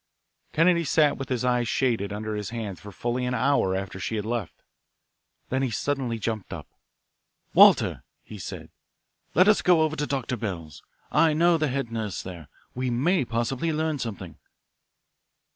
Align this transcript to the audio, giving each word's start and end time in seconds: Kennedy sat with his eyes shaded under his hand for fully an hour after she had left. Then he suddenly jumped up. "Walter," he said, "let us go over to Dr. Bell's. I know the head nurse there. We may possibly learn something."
Kennedy 0.51 0.83
sat 0.83 1.17
with 1.17 1.29
his 1.29 1.45
eyes 1.45 1.67
shaded 1.67 2.11
under 2.11 2.33
his 2.35 2.49
hand 2.49 2.79
for 2.79 2.91
fully 2.91 3.23
an 3.23 3.35
hour 3.35 3.75
after 3.75 3.99
she 3.99 4.15
had 4.15 4.25
left. 4.25 4.63
Then 5.49 5.61
he 5.61 5.69
suddenly 5.69 6.17
jumped 6.17 6.51
up. 6.51 6.67
"Walter," 7.53 8.03
he 8.23 8.39
said, 8.39 8.71
"let 9.35 9.47
us 9.47 9.61
go 9.61 9.83
over 9.83 9.95
to 9.95 10.07
Dr. 10.07 10.37
Bell's. 10.37 10.81
I 11.11 11.33
know 11.33 11.55
the 11.59 11.67
head 11.67 11.91
nurse 11.91 12.23
there. 12.23 12.47
We 12.73 12.89
may 12.89 13.25
possibly 13.25 13.71
learn 13.71 13.99
something." 13.99 14.39